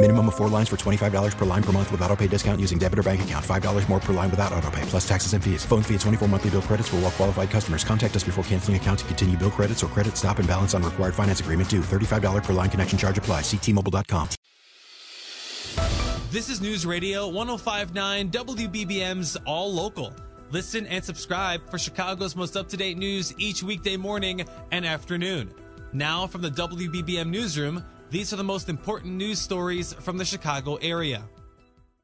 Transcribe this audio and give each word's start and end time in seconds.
Minimum 0.00 0.28
of 0.28 0.36
four 0.36 0.48
lines 0.48 0.68
for 0.68 0.76
$25 0.76 1.36
per 1.36 1.44
line 1.44 1.62
per 1.62 1.72
month 1.72 1.90
with 1.90 2.00
auto 2.02 2.14
pay 2.14 2.28
discount 2.28 2.60
using 2.60 2.78
debit 2.78 3.00
or 3.00 3.02
bank 3.02 3.22
account. 3.22 3.44
$5 3.44 3.88
more 3.88 3.98
per 3.98 4.12
line 4.12 4.30
without 4.30 4.52
auto 4.52 4.70
pay, 4.70 4.82
plus 4.82 5.06
taxes 5.08 5.32
and 5.32 5.42
fees. 5.42 5.64
Phone 5.64 5.82
fee 5.82 5.94
at 5.94 6.00
24 6.02 6.28
monthly 6.28 6.50
bill 6.50 6.62
credits 6.62 6.88
for 6.88 6.96
all 6.96 7.02
well 7.02 7.10
qualified 7.10 7.50
customers. 7.50 7.82
Contact 7.82 8.14
us 8.14 8.22
before 8.22 8.44
canceling 8.44 8.76
account 8.76 9.00
to 9.00 9.04
continue 9.06 9.36
bill 9.36 9.50
credits 9.50 9.82
or 9.82 9.88
credit 9.88 10.16
stop 10.16 10.38
and 10.38 10.46
balance 10.46 10.72
on 10.72 10.84
required 10.84 11.16
finance 11.16 11.40
agreement 11.40 11.68
due. 11.68 11.80
$35 11.80 12.44
per 12.44 12.52
line 12.52 12.70
connection 12.70 12.96
charge 12.96 13.18
apply. 13.18 13.40
Ctmobile.com. 13.40 14.28
This 16.30 16.48
is 16.48 16.60
News 16.60 16.86
Radio 16.86 17.26
1059 17.26 18.30
WBBM's 18.30 19.36
All 19.46 19.72
Local. 19.72 20.14
Listen 20.52 20.86
and 20.86 21.04
subscribe 21.04 21.68
for 21.68 21.76
Chicago's 21.76 22.36
most 22.36 22.56
up 22.56 22.68
to 22.68 22.76
date 22.76 22.98
news 22.98 23.34
each 23.36 23.64
weekday 23.64 23.96
morning 23.96 24.46
and 24.70 24.86
afternoon. 24.86 25.52
Now, 25.92 26.28
from 26.28 26.42
the 26.42 26.50
WBBM 26.50 27.30
Newsroom, 27.30 27.82
these 28.10 28.32
are 28.32 28.36
the 28.36 28.44
most 28.44 28.68
important 28.68 29.14
news 29.14 29.40
stories 29.40 29.92
from 29.92 30.16
the 30.16 30.24
Chicago 30.24 30.76
area. 30.76 31.22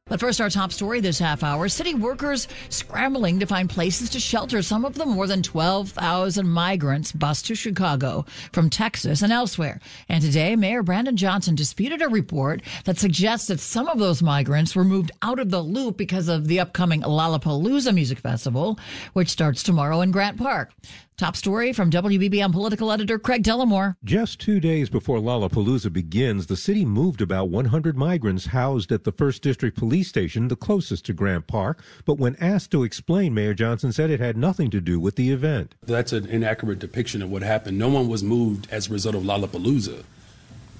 But 0.06 0.20
first, 0.20 0.38
our 0.38 0.50
top 0.50 0.70
story 0.70 1.00
this 1.00 1.19
half 1.19 1.42
hour 1.42 1.66
city 1.66 1.94
workers 1.94 2.47
scrambling 2.69 3.41
to 3.41 3.47
find 3.47 3.70
places 3.70 4.10
to 4.10 4.20
shelter 4.20 4.60
some 4.60 4.84
of 4.84 4.97
the 4.97 5.06
more 5.06 5.27
than 5.27 5.42
12,000 5.42 6.47
migrants 6.47 7.10
bused 7.10 7.47
to 7.47 7.55
Chicago 7.55 8.27
from 8.52 8.69
Texas 8.69 9.22
and 9.22 9.32
elsewhere. 9.32 9.80
And 10.10 10.22
today, 10.22 10.56
Mayor 10.56 10.82
Brandon 10.82 11.16
Johnson 11.16 11.55
disputed 11.55 12.02
a 12.02 12.08
report 12.10 12.60
that 12.84 12.98
suggests 12.98 13.47
that 13.47 13.60
some 13.60 13.88
of 13.88 13.98
those 13.98 14.22
migrants 14.22 14.77
were 14.77 14.84
moved 14.84 15.10
out 15.22 15.38
of 15.38 15.48
the 15.48 15.62
loop 15.62 15.97
because 15.97 16.28
of 16.28 16.48
the 16.48 16.60
upcoming 16.60 17.00
Lollapalooza 17.00 17.94
Music 17.94 18.19
Festival, 18.19 18.78
which 19.14 19.30
starts 19.30 19.62
tomorrow 19.62 20.02
in 20.02 20.10
Grant 20.10 20.36
Park. 20.36 20.70
Top 21.16 21.36
story 21.36 21.72
from 21.72 21.90
WBBM 21.90 22.50
political 22.50 22.90
editor 22.90 23.20
Craig 23.20 23.44
Dellimore. 23.44 23.94
Just 24.02 24.40
two 24.40 24.58
days 24.58 24.90
before 24.90 25.18
Lollapalooza 25.18 25.92
begins, 25.92 26.48
the 26.48 26.56
city 26.56 26.84
moved 26.84 27.20
about 27.20 27.50
100 27.50 27.96
migrants 27.96 28.46
housed 28.46 28.90
at 28.90 29.04
the 29.04 29.12
1st 29.12 29.40
District 29.40 29.78
Police 29.78 30.08
Station, 30.08 30.48
the 30.48 30.56
closest 30.56 31.06
to 31.06 31.12
Grant 31.12 31.46
Park. 31.46 31.84
But 32.04 32.18
when 32.18 32.34
asked 32.40 32.72
to 32.72 32.82
explain, 32.82 33.32
Mayor 33.32 33.54
Johnson 33.54 33.92
said 33.92 34.10
it 34.10 34.18
had 34.18 34.36
nothing 34.36 34.70
to 34.72 34.80
do 34.80 34.98
with 34.98 35.14
the 35.14 35.30
event. 35.30 35.76
That's 35.84 36.12
an 36.12 36.26
inaccurate 36.26 36.80
depiction 36.80 37.22
of 37.22 37.30
what 37.30 37.42
happened. 37.42 37.78
No 37.78 37.90
one 37.90 38.08
was 38.08 38.24
moved 38.24 38.66
as 38.72 38.88
a 38.88 38.92
result 38.92 39.14
of 39.14 39.22
Lollapalooza. 39.22 40.02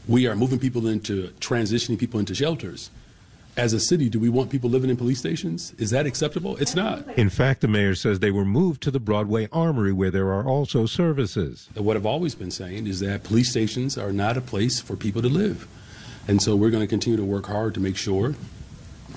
We 0.08 0.27
are 0.27 0.34
moving 0.34 0.58
people 0.58 0.88
into 0.88 1.28
transitioning 1.38 1.96
people 1.96 2.18
into 2.18 2.34
shelters 2.34 2.90
as 3.57 3.73
a 3.73 3.81
city, 3.81 4.09
do 4.09 4.19
we 4.19 4.29
want 4.29 4.51
people 4.51 4.69
living 4.69 4.91
in 4.91 4.97
police 4.97 5.19
stations? 5.19 5.73
Is 5.79 5.91
that 5.91 6.07
acceptable? 6.07 6.57
It's 6.57 6.75
not. 6.75 7.07
In 7.17 7.31
fact, 7.31 7.61
the 7.61 7.69
mayor 7.69 7.95
says 7.95 8.19
they 8.19 8.31
were 8.31 8.45
moved 8.45 8.83
to 8.83 8.91
the 8.91 9.01
Broadway 9.01 9.48
Armory 9.53 9.92
where 9.92 10.11
there 10.11 10.33
are 10.33 10.47
also 10.47 10.87
services. 10.87 11.69
What 11.75 11.97
I've 11.97 12.07
always 12.07 12.35
been 12.35 12.51
saying 12.51 12.87
is 12.87 13.01
that 13.01 13.23
police 13.23 13.51
stations 13.51 13.97
are 13.97 14.13
not 14.13 14.37
a 14.37 14.41
place 14.41 14.81
for 14.81 14.97
people 14.97 15.23
to 15.23 15.29
live. 15.29 15.69
And 16.27 16.42
so 16.42 16.57
we're 16.57 16.70
going 16.70 16.83
to 16.83 16.89
continue 16.89 17.17
to 17.17 17.25
work 17.25 17.47
hard 17.47 17.75
to 17.75 17.81
make 17.81 17.97
sure 17.97 18.35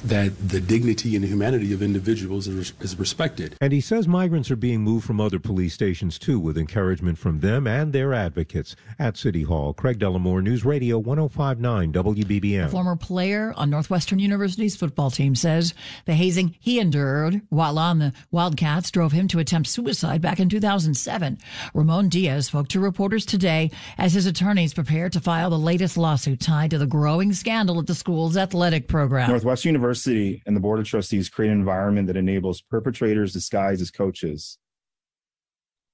that 0.06 0.32
the 0.50 0.60
dignity 0.60 1.16
and 1.16 1.26
humanity 1.26 1.74
of 1.74 1.82
individuals 1.82 2.48
is, 2.48 2.74
is, 2.80 2.98
respected. 2.98 3.58
And 3.62 3.74
he 3.74 3.82
says 3.82 4.08
migrants 4.08 4.50
are 4.52 4.56
being 4.56 4.82
moved 4.82 5.06
from 5.06 5.20
other 5.20 5.40
police 5.40 5.74
stations 5.74 6.18
too, 6.18 6.40
with 6.40 6.58
encouragement 6.58 7.18
from 7.18 7.40
them 7.40 7.68
and 7.68 7.94
their 7.94 8.14
advocates. 8.14 8.76
At 9.00 9.18
City 9.18 9.44
Hall, 9.44 9.74
Craig 9.74 10.00
Dellimore, 10.00 10.42
News 10.42 10.66
Radio 10.66 10.98
1059 10.98 11.94
WBBM. 11.94 12.66
A 12.66 12.70
former 12.70 12.96
player 12.96 13.54
on 13.56 13.70
Northwestern 13.70 14.20
University's 14.20 14.76
football 14.76 15.12
team 15.12 15.36
says 15.36 15.74
the 16.06 16.14
hazing 16.14 16.56
he 16.60 16.80
endured 16.80 17.42
while 17.50 17.78
on 17.78 18.00
the 18.00 18.14
Wildcats 18.32 18.92
drove 18.92 19.12
him 19.12 19.28
to 19.30 19.40
attempt 19.40 19.70
suicide 19.70 20.22
back 20.22 20.40
in 20.40 20.50
2007. 20.50 21.38
Ramon 21.74 22.10
Diaz 22.10 22.48
spoke 22.48 22.68
to 22.70 22.80
reporters 22.80 23.26
today 23.26 23.72
as 23.98 24.14
his 24.14 24.26
attorneys 24.26 24.74
prepare 24.74 25.10
to 25.10 25.20
file 25.20 25.50
the 25.50 25.60
latest 25.60 25.98
lawsuit 25.98 26.40
tied 26.40 26.72
to 26.72 26.78
the 26.78 26.88
growing 26.88 27.34
scandal 27.34 27.80
at 27.80 27.88
the 27.88 27.96
school's 27.96 28.38
athletic 28.38 28.88
program. 28.88 29.30
Northwestern 29.30 29.70
University 29.70 29.97
University 29.98 30.44
and 30.46 30.56
the 30.56 30.60
Board 30.60 30.80
of 30.80 30.86
Trustees 30.86 31.30
create 31.30 31.50
an 31.50 31.60
environment 31.60 32.08
that 32.08 32.18
enables 32.18 32.62
perpetrators 32.62 33.34
disguised 33.34 33.82
as 33.82 33.92
coaches 33.92 34.58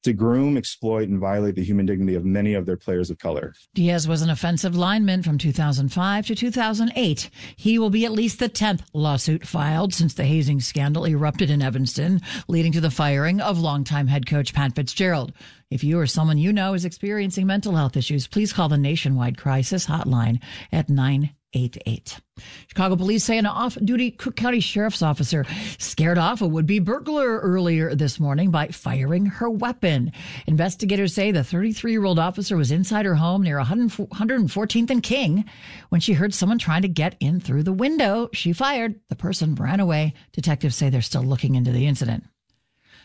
to 0.03 0.11
groom, 0.11 0.57
exploit, 0.57 1.07
and 1.07 1.17
violate 1.17 1.55
the 1.55 1.63
human 1.63 1.85
dignity 1.85 2.15
of 2.15 2.25
many 2.25 2.55
of 2.55 2.65
their 2.65 2.75
players 2.75 3.09
of 3.09 3.17
color. 3.17 3.53
Diaz 3.73 4.05
was 4.05 4.21
an 4.21 4.29
offensive 4.29 4.75
lineman 4.75 5.23
from 5.23 5.37
2005 5.37 6.25
to 6.25 6.35
2008. 6.35 7.29
He 7.55 7.79
will 7.79 7.89
be 7.89 8.03
at 8.03 8.11
least 8.11 8.39
the 8.39 8.49
10th 8.49 8.81
lawsuit 8.93 9.47
filed 9.47 9.93
since 9.93 10.13
the 10.13 10.25
hazing 10.25 10.59
scandal 10.59 11.07
erupted 11.07 11.49
in 11.49 11.61
Evanston, 11.61 12.19
leading 12.49 12.73
to 12.73 12.81
the 12.81 12.91
firing 12.91 13.39
of 13.39 13.59
longtime 13.59 14.07
head 14.07 14.25
coach 14.25 14.53
Pat 14.53 14.75
Fitzgerald. 14.75 15.31
If 15.69 15.85
you 15.85 15.97
or 15.97 16.05
someone 16.05 16.37
you 16.37 16.51
know 16.51 16.73
is 16.73 16.83
experiencing 16.83 17.47
mental 17.47 17.73
health 17.73 17.95
issues, 17.95 18.27
please 18.27 18.51
call 18.51 18.67
the 18.67 18.77
nationwide 18.77 19.37
crisis 19.37 19.85
hotline 19.85 20.41
at 20.73 20.89
9 20.89 21.33
888. 21.53 22.19
Chicago 22.67 22.95
police 22.95 23.23
say 23.23 23.37
an 23.37 23.45
off 23.45 23.77
duty 23.83 24.11
Cook 24.11 24.35
County 24.35 24.59
Sheriff's 24.59 25.01
officer 25.01 25.45
scared 25.77 26.17
off 26.17 26.41
a 26.41 26.47
would 26.47 26.65
be 26.65 26.79
burglar 26.79 27.39
earlier 27.39 27.93
this 27.93 28.19
morning 28.19 28.49
by 28.49 28.67
firing 28.69 29.25
her 29.27 29.49
weapon. 29.49 30.11
Investigators 30.47 31.13
say 31.13 31.31
the 31.31 31.43
33 31.43 31.91
year 31.91 32.05
old 32.05 32.19
officer 32.19 32.57
was 32.57 32.71
inside 32.71 33.05
her 33.05 33.15
home 33.15 33.43
near 33.43 33.59
114th 33.59 34.89
and 34.89 35.03
King 35.03 35.45
when 35.89 36.01
she 36.01 36.13
heard 36.13 36.33
someone 36.33 36.57
trying 36.57 36.81
to 36.81 36.87
get 36.87 37.15
in 37.19 37.39
through 37.39 37.63
the 37.63 37.73
window. 37.73 38.29
She 38.33 38.53
fired. 38.53 38.99
The 39.09 39.15
person 39.15 39.55
ran 39.55 39.79
away. 39.79 40.13
Detectives 40.31 40.75
say 40.75 40.89
they're 40.89 41.01
still 41.01 41.23
looking 41.23 41.55
into 41.55 41.71
the 41.71 41.85
incident. 41.85 42.23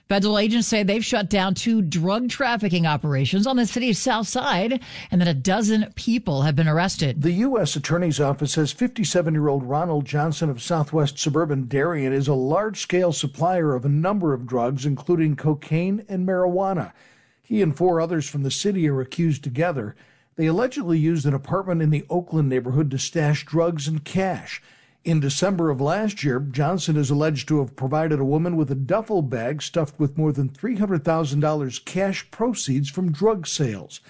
Federal 0.09 0.39
agents 0.39 0.67
say 0.67 0.83
they've 0.83 1.05
shut 1.05 1.29
down 1.29 1.53
two 1.53 1.83
drug 1.83 2.31
trafficking 2.31 2.87
operations 2.87 3.47
on 3.47 3.57
the 3.57 3.67
city's 3.67 3.99
south 3.99 4.27
side 4.27 4.81
and 5.11 5.21
that 5.21 5.29
a 5.29 5.35
dozen 5.35 5.93
people 5.97 6.41
have 6.43 6.57
been 6.57 6.67
arrested. 6.67 7.21
The 7.21 7.33
U.S. 7.33 7.77
Attorney's 7.77 8.19
Office 8.19 8.55
says 8.55 8.73
57 8.73 9.35
year 9.35 9.49
old 9.49 9.65
Ronald 9.65 10.07
Johnson 10.07 10.49
of 10.49 10.63
southwest 10.63 11.19
suburban 11.19 11.67
Darien 11.67 12.15
is 12.15 12.27
a 12.27 12.33
large 12.33 12.81
scale 12.81 13.13
supplier 13.13 13.75
of 13.75 13.85
a 13.85 13.91
number 13.91 14.33
of 14.33 14.47
drugs, 14.47 14.87
including 14.87 15.37
cocaine 15.37 16.07
and 16.09 16.27
marijuana. 16.27 16.93
He 17.43 17.61
and 17.61 17.77
four 17.77 18.01
others 18.01 18.27
from 18.27 18.45
the 18.45 18.51
city 18.51 18.89
are 18.89 19.03
accused 19.03 19.45
together. 19.45 19.95
They 20.37 20.47
allegedly 20.47 20.99
used 20.99 21.27
an 21.27 21.35
apartment 21.35 21.83
in 21.83 21.91
the 21.91 22.07
Oakland 22.09 22.49
neighborhood 22.49 22.91
to 22.93 22.99
stash 22.99 23.45
drugs 23.45 23.87
and 23.87 24.03
cash. 24.03 24.63
In 25.05 25.21
December 25.21 25.71
of 25.71 25.81
last 25.81 26.25
year, 26.25 26.41
Johnson 26.41 26.97
is 26.97 27.09
alleged 27.09 27.49
to 27.49 27.61
have 27.61 27.77
provided 27.77 28.19
a 28.19 28.25
woman 28.25 28.57
with 28.57 28.71
a 28.71 28.75
duffel 28.75 29.23
bag 29.23 29.63
stuffed 29.63 29.99
with 29.99 30.19
more 30.19 30.33
than 30.33 30.49
$300,000 30.49 31.85
cash 31.85 32.31
proceeds 32.31 32.91
from 32.91 33.13
drug 33.13 33.47
sales. 33.47 34.01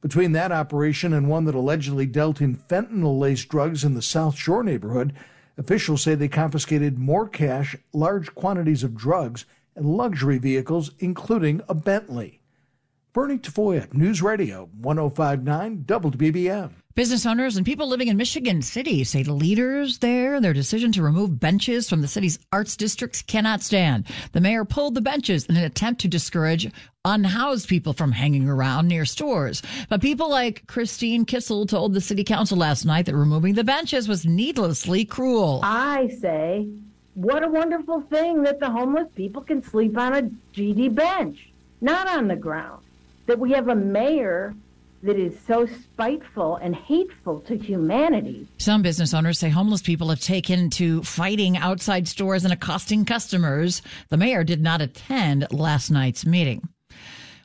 Between 0.00 0.32
that 0.32 0.50
operation 0.50 1.12
and 1.12 1.28
one 1.28 1.44
that 1.44 1.54
allegedly 1.54 2.06
dealt 2.06 2.40
in 2.40 2.56
fentanyl 2.56 3.18
laced 3.18 3.48
drugs 3.48 3.84
in 3.84 3.94
the 3.94 4.02
South 4.02 4.36
Shore 4.36 4.62
neighborhood, 4.62 5.12
officials 5.58 6.02
say 6.02 6.14
they 6.14 6.28
confiscated 6.28 6.98
more 6.98 7.28
cash, 7.28 7.76
large 7.92 8.34
quantities 8.34 8.82
of 8.82 8.96
drugs, 8.96 9.44
and 9.76 9.84
luxury 9.86 10.38
vehicles, 10.38 10.92
including 10.98 11.60
a 11.68 11.74
Bentley. 11.74 12.40
Bernie 13.14 13.38
Tafoya, 13.38 13.92
News 13.94 14.20
Radio 14.22 14.68
1059 14.80 15.84
WBBM. 15.86 16.70
Business 16.94 17.24
owners 17.24 17.56
and 17.56 17.64
people 17.64 17.88
living 17.88 18.08
in 18.08 18.16
Michigan 18.16 18.60
City 18.60 19.02
say 19.02 19.22
the 19.22 19.32
leaders 19.32 19.98
there, 19.98 20.40
their 20.40 20.52
decision 20.52 20.92
to 20.92 21.02
remove 21.02 21.40
benches 21.40 21.88
from 21.88 22.02
the 22.02 22.08
city's 22.08 22.38
arts 22.52 22.76
districts 22.76 23.22
cannot 23.22 23.62
stand. 23.62 24.06
The 24.32 24.40
mayor 24.40 24.64
pulled 24.64 24.94
the 24.94 25.00
benches 25.00 25.46
in 25.46 25.56
an 25.56 25.64
attempt 25.64 26.00
to 26.02 26.08
discourage 26.08 26.70
unhoused 27.04 27.66
people 27.68 27.92
from 27.92 28.12
hanging 28.12 28.48
around 28.48 28.88
near 28.88 29.04
stores. 29.06 29.62
But 29.88 30.02
people 30.02 30.28
like 30.28 30.66
Christine 30.66 31.24
Kissel 31.24 31.66
told 31.66 31.94
the 31.94 32.00
city 32.00 32.24
council 32.24 32.58
last 32.58 32.84
night 32.84 33.06
that 33.06 33.16
removing 33.16 33.54
the 33.54 33.64
benches 33.64 34.06
was 34.06 34.26
needlessly 34.26 35.04
cruel. 35.04 35.60
I 35.62 36.08
say, 36.20 36.68
what 37.14 37.42
a 37.42 37.48
wonderful 37.48 38.02
thing 38.02 38.42
that 38.42 38.60
the 38.60 38.70
homeless 38.70 39.08
people 39.14 39.42
can 39.42 39.62
sleep 39.62 39.96
on 39.96 40.14
a 40.14 40.22
GD 40.54 40.94
bench. 40.94 41.48
not 41.80 42.08
on 42.08 42.28
the 42.28 42.36
ground. 42.36 42.82
That 43.28 43.38
we 43.38 43.52
have 43.52 43.68
a 43.68 43.74
mayor 43.74 44.54
that 45.02 45.16
is 45.16 45.38
so 45.46 45.66
spiteful 45.66 46.56
and 46.56 46.74
hateful 46.74 47.40
to 47.40 47.58
humanity. 47.58 48.48
Some 48.56 48.80
business 48.80 49.12
owners 49.12 49.38
say 49.38 49.50
homeless 49.50 49.82
people 49.82 50.08
have 50.08 50.20
taken 50.20 50.70
to 50.70 51.02
fighting 51.02 51.58
outside 51.58 52.08
stores 52.08 52.44
and 52.44 52.54
accosting 52.54 53.04
customers. 53.04 53.82
The 54.08 54.16
mayor 54.16 54.44
did 54.44 54.62
not 54.62 54.80
attend 54.80 55.46
last 55.52 55.90
night's 55.90 56.24
meeting. 56.24 56.66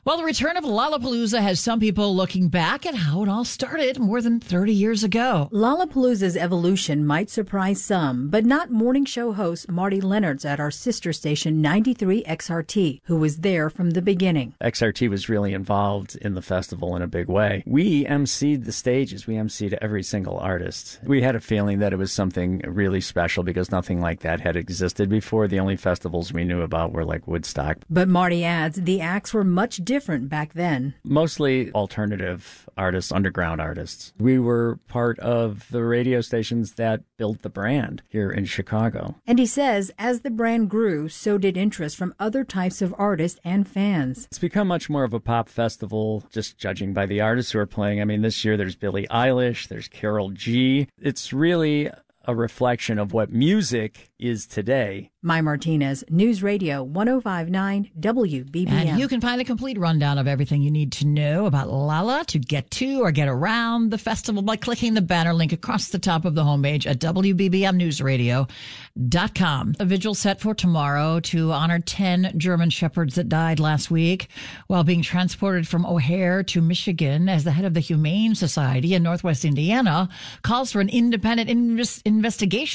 Well, 0.06 0.18
the 0.18 0.24
return 0.24 0.58
of 0.58 0.64
Lollapalooza 0.64 1.40
has 1.40 1.60
some 1.60 1.80
people 1.80 2.14
looking 2.14 2.48
back 2.48 2.84
at 2.84 2.94
how 2.94 3.22
it 3.22 3.28
all 3.30 3.46
started 3.46 3.98
more 3.98 4.20
than 4.20 4.38
30 4.38 4.70
years 4.70 5.02
ago. 5.02 5.48
Lollapalooza's 5.50 6.36
evolution 6.36 7.06
might 7.06 7.30
surprise 7.30 7.82
some, 7.82 8.28
but 8.28 8.44
not 8.44 8.70
morning 8.70 9.06
show 9.06 9.32
host 9.32 9.70
Marty 9.70 10.02
Lennartz 10.02 10.44
at 10.44 10.60
our 10.60 10.70
sister 10.70 11.14
station 11.14 11.62
93 11.62 12.22
XRT, 12.24 13.00
who 13.04 13.16
was 13.16 13.38
there 13.38 13.70
from 13.70 13.92
the 13.92 14.02
beginning. 14.02 14.52
XRT 14.60 15.08
was 15.08 15.30
really 15.30 15.54
involved 15.54 16.16
in 16.16 16.34
the 16.34 16.42
festival 16.42 16.94
in 16.94 17.00
a 17.00 17.06
big 17.06 17.28
way. 17.28 17.62
We 17.64 18.04
emceed 18.04 18.66
the 18.66 18.72
stages, 18.72 19.26
we 19.26 19.36
emceed 19.36 19.72
every 19.80 20.02
single 20.02 20.36
artist. 20.36 21.00
We 21.02 21.22
had 21.22 21.34
a 21.34 21.40
feeling 21.40 21.78
that 21.78 21.94
it 21.94 21.98
was 21.98 22.12
something 22.12 22.60
really 22.66 23.00
special 23.00 23.42
because 23.42 23.70
nothing 23.70 24.02
like 24.02 24.20
that 24.20 24.40
had 24.40 24.54
existed 24.54 25.08
before. 25.08 25.48
The 25.48 25.60
only 25.60 25.76
festivals 25.76 26.30
we 26.30 26.44
knew 26.44 26.60
about 26.60 26.92
were 26.92 27.06
like 27.06 27.26
Woodstock. 27.26 27.78
But 27.88 28.08
Marty 28.08 28.44
adds 28.44 28.82
the 28.82 29.00
acts 29.00 29.32
were 29.32 29.44
much 29.44 29.78
different 29.78 29.93
different 29.94 30.28
back 30.28 30.54
then? 30.54 30.92
Mostly 31.04 31.70
alternative 31.70 32.68
artists, 32.76 33.12
underground 33.12 33.60
artists. 33.60 34.12
We 34.18 34.40
were 34.40 34.80
part 34.88 35.20
of 35.20 35.68
the 35.70 35.84
radio 35.84 36.20
stations 36.20 36.72
that 36.72 37.02
built 37.16 37.42
the 37.42 37.48
brand 37.48 38.02
here 38.08 38.28
in 38.28 38.44
Chicago. 38.44 39.14
And 39.24 39.38
he 39.38 39.46
says 39.46 39.92
as 39.96 40.22
the 40.22 40.32
brand 40.32 40.68
grew, 40.68 41.08
so 41.08 41.38
did 41.38 41.56
interest 41.56 41.96
from 41.96 42.12
other 42.18 42.42
types 42.42 42.82
of 42.82 42.92
artists 42.98 43.38
and 43.44 43.68
fans. 43.68 44.24
It's 44.24 44.40
become 44.40 44.66
much 44.66 44.90
more 44.90 45.04
of 45.04 45.14
a 45.14 45.20
pop 45.20 45.48
festival, 45.48 46.24
just 46.28 46.58
judging 46.58 46.92
by 46.92 47.06
the 47.06 47.20
artists 47.20 47.52
who 47.52 47.60
are 47.60 47.66
playing. 47.66 48.00
I 48.00 48.04
mean, 48.04 48.22
this 48.22 48.44
year 48.44 48.56
there's 48.56 48.74
Billie 48.74 49.06
Eilish, 49.12 49.68
there's 49.68 49.86
Karol 49.86 50.30
G. 50.30 50.88
It's 51.00 51.32
really 51.32 51.88
a 52.26 52.34
reflection 52.34 52.98
of 52.98 53.12
what 53.12 53.30
music 53.30 54.10
is 54.18 54.46
today. 54.46 55.10
Mai 55.22 55.40
Martinez, 55.40 56.04
News 56.10 56.42
Radio 56.42 56.82
1059 56.82 57.90
WBBM. 57.98 58.68
And 58.68 58.98
you 58.98 59.08
can 59.08 59.20
find 59.20 59.40
a 59.40 59.44
complete 59.44 59.78
rundown 59.78 60.18
of 60.18 60.28
everything 60.28 60.62
you 60.62 60.70
need 60.70 60.92
to 60.92 61.06
know 61.06 61.46
about 61.46 61.70
Lolla 61.70 62.24
to 62.28 62.38
get 62.38 62.70
to 62.72 63.00
or 63.00 63.10
get 63.10 63.28
around 63.28 63.90
the 63.90 63.98
festival 63.98 64.42
by 64.42 64.56
clicking 64.56 64.94
the 64.94 65.02
banner 65.02 65.32
link 65.32 65.52
across 65.52 65.88
the 65.88 65.98
top 65.98 66.24
of 66.24 66.34
the 66.34 66.42
homepage 66.42 66.86
at 66.86 66.98
WBBMNewsRadio.com. 66.98 69.74
A 69.80 69.84
vigil 69.84 70.14
set 70.14 70.40
for 70.40 70.54
tomorrow 70.54 71.20
to 71.20 71.52
honor 71.52 71.78
10 71.78 72.38
German 72.38 72.70
Shepherds 72.70 73.14
that 73.14 73.28
died 73.28 73.60
last 73.60 73.90
week 73.90 74.28
while 74.66 74.84
being 74.84 75.02
transported 75.02 75.66
from 75.66 75.86
O'Hare 75.86 76.42
to 76.44 76.60
Michigan 76.60 77.28
as 77.28 77.44
the 77.44 77.52
head 77.52 77.64
of 77.64 77.74
the 77.74 77.80
Humane 77.80 78.34
Society 78.34 78.94
in 78.94 79.02
Northwest 79.02 79.44
Indiana 79.44 80.08
calls 80.42 80.72
for 80.72 80.80
an 80.80 80.88
independent 80.88 81.50
investigation 81.50 82.13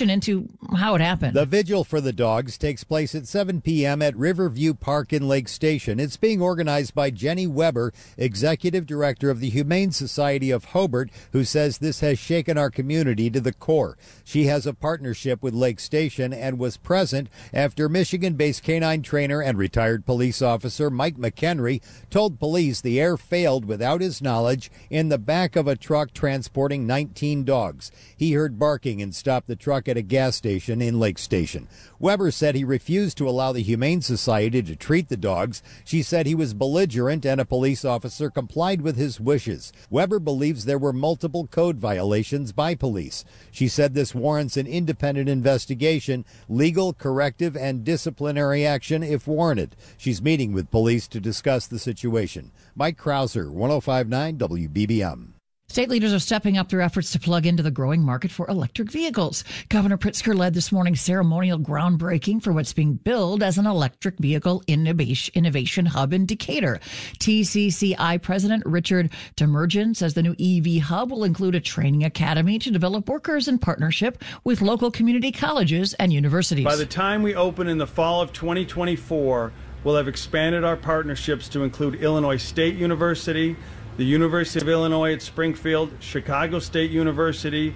into 0.10 0.48
how 0.78 0.96
it 0.96 1.02
happened. 1.02 1.36
The 1.36 1.46
vigil 1.46 1.84
for 1.84 2.02
the 2.02 2.14
dogs 2.14 2.58
takes 2.58 2.84
place 2.84 3.16
at 3.16 3.28
7 3.28 3.62
p.m. 3.62 4.02
at 4.02 4.16
Riverview 4.16 4.74
Park 4.74 5.14
in 5.14 5.28
Lake 5.28 5.48
Station. 5.48 6.00
It's 6.00 6.18
being 6.18 6.42
organized 6.42 6.94
by 6.94 7.10
Jenny 7.10 7.48
Weber, 7.48 7.94
Executive 8.18 8.86
Director 8.86 9.30
of 9.30 9.40
the 9.40 9.50
Humane 9.50 9.92
Society 9.92 10.52
of 10.52 10.66
Hobart, 10.66 11.10
who 11.32 11.44
says 11.44 11.78
this 11.78 12.00
has 12.00 12.20
shaken 12.20 12.58
our 12.58 12.70
community 12.70 13.30
to 13.30 13.42
the 13.42 13.54
core. 13.54 13.98
She 14.24 14.46
has 14.46 14.66
a 14.66 14.74
partnership 14.74 15.42
with 15.42 15.54
Lake 15.54 15.80
Station 15.80 16.34
and 16.34 16.60
was 16.60 16.78
present 16.78 17.30
after 17.54 17.90
Michigan 17.90 18.34
based 18.34 18.64
canine 18.64 19.02
trainer 19.02 19.42
and 19.42 19.58
retired 19.58 20.06
police 20.06 20.42
officer 20.42 20.90
Mike 20.90 21.18
McHenry 21.18 21.82
told 22.10 22.40
police 22.40 22.82
the 22.82 23.00
air 23.00 23.18
failed 23.18 23.66
without 23.66 24.02
his 24.02 24.22
knowledge 24.22 24.72
in 24.90 25.10
the 25.10 25.18
back 25.18 25.56
of 25.56 25.68
a 25.68 25.76
truck 25.76 26.14
transporting 26.14 26.86
19 26.86 27.44
dogs. 27.44 27.92
He 28.16 28.34
heard 28.34 28.60
barking 28.60 29.02
and 29.02 29.14
the 29.48 29.56
truck 29.56 29.88
at 29.88 29.98
a 29.98 30.02
gas 30.02 30.36
station 30.36 30.82
in 30.82 31.00
Lake 31.00 31.18
Station. 31.18 31.68
Weber 32.00 32.32
said 32.32 32.56
he 32.56 32.64
refused 32.64 33.18
to 33.18 33.30
allow 33.30 33.52
the 33.52 33.62
Humane 33.62 34.02
Society 34.02 34.62
to 34.62 34.76
treat 34.76 35.08
the 35.08 35.18
dogs. 35.18 35.62
She 35.86 36.02
said 36.02 36.26
he 36.26 36.36
was 36.36 36.54
belligerent 36.54 37.26
and 37.26 37.40
a 37.40 37.46
police 37.46 37.86
officer 37.86 38.30
complied 38.30 38.82
with 38.82 38.98
his 38.98 39.20
wishes. 39.20 39.72
Weber 39.90 40.20
believes 40.20 40.66
there 40.66 40.78
were 40.78 40.94
multiple 40.94 41.48
code 41.48 41.78
violations 41.78 42.52
by 42.52 42.76
police. 42.76 43.24
She 43.52 43.68
said 43.68 43.94
this 43.94 44.16
warrants 44.16 44.58
an 44.58 44.68
independent 44.68 45.30
investigation, 45.30 46.26
legal, 46.48 46.94
corrective, 46.94 47.56
and 47.56 47.84
disciplinary 47.84 48.66
action 48.66 49.04
if 49.04 49.28
warranted. 49.28 49.76
She's 49.98 50.22
meeting 50.22 50.52
with 50.52 50.72
police 50.72 51.08
to 51.10 51.20
discuss 51.20 51.68
the 51.68 51.80
situation. 51.80 52.52
Mike 52.76 52.98
Krauser, 52.98 53.50
1059 53.50 54.38
WBBM. 54.38 55.39
State 55.70 55.90
leaders 55.90 56.12
are 56.12 56.20
stepping 56.20 56.58
up 56.58 56.68
their 56.70 56.82
efforts 56.82 57.12
to 57.12 57.20
plug 57.20 57.46
into 57.46 57.62
the 57.62 57.70
growing 57.70 58.02
market 58.02 58.32
for 58.32 58.50
electric 58.50 58.90
vehicles. 58.92 59.44
Governor 59.70 60.00
Pritzker 60.00 60.36
led 60.36 60.56
this 60.56 60.72
morning's 60.72 61.00
ceremonial 61.00 61.60
groundbreaking 61.60 62.42
for 62.42 62.52
what's 62.52 62.74
being 62.74 62.96
billed 62.96 63.44
as 63.44 63.60
an 63.60 63.68
electric 63.68 64.18
vehicle 64.18 64.64
innovation 64.66 65.86
hub 65.86 66.12
in 66.12 66.26
Decatur. 66.26 66.80
TCCI 67.20 68.20
President 68.20 68.64
Richard 68.66 69.12
Demerjen 69.38 69.96
says 69.96 70.16
the 70.16 70.24
new 70.24 70.36
EV 70.40 70.82
hub 70.82 71.12
will 71.12 71.24
include 71.24 71.54
a 71.54 71.60
training 71.60 72.04
academy 72.04 72.58
to 72.58 72.72
develop 72.72 73.08
workers 73.08 73.48
in 73.48 73.60
partnership 73.60 74.24
with 74.44 74.64
local 74.64 74.90
community 74.90 75.32
colleges 75.32 75.94
and 75.94 76.12
universities. 76.12 76.66
By 76.66 76.78
the 76.78 76.86
time 76.88 77.22
we 77.22 77.36
open 77.36 77.68
in 77.68 77.78
the 77.78 77.86
fall 77.86 78.24
of 78.24 78.34
2024, 78.34 79.54
we'll 79.84 79.96
have 79.98 80.08
expanded 80.08 80.64
our 80.64 80.76
partnerships 80.76 81.48
to 81.50 81.64
include 81.64 81.94
Illinois 81.96 82.38
State 82.38 82.74
University, 82.74 83.56
the 84.00 84.06
University 84.06 84.62
of 84.62 84.70
Illinois 84.70 85.12
at 85.12 85.22
Springfield, 85.22 85.92
Chicago 86.00 86.60
State 86.60 86.90
University, 86.90 87.76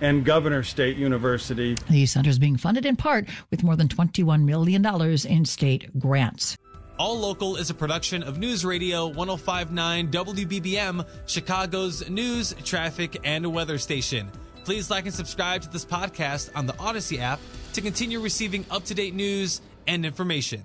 and 0.00 0.24
Governor 0.24 0.64
State 0.64 0.96
University. 0.96 1.76
The 1.88 2.06
center 2.06 2.28
is 2.28 2.40
being 2.40 2.56
funded 2.56 2.84
in 2.84 2.96
part 2.96 3.28
with 3.52 3.62
more 3.62 3.76
than 3.76 3.86
$21 3.86 4.42
million 4.42 4.84
in 5.28 5.44
state 5.44 5.96
grants. 5.96 6.58
All 6.98 7.16
Local 7.20 7.54
is 7.54 7.70
a 7.70 7.74
production 7.74 8.24
of 8.24 8.36
News 8.36 8.64
Radio 8.64 9.06
1059 9.06 10.10
WBBM, 10.10 11.06
Chicago's 11.26 12.10
news, 12.10 12.52
traffic, 12.64 13.18
and 13.22 13.54
weather 13.54 13.78
station. 13.78 14.28
Please 14.64 14.90
like 14.90 15.04
and 15.04 15.14
subscribe 15.14 15.62
to 15.62 15.70
this 15.70 15.84
podcast 15.84 16.50
on 16.56 16.66
the 16.66 16.76
Odyssey 16.80 17.20
app 17.20 17.38
to 17.74 17.80
continue 17.80 18.18
receiving 18.18 18.64
up 18.72 18.84
to 18.86 18.94
date 18.94 19.14
news 19.14 19.60
and 19.86 20.04
information. 20.04 20.64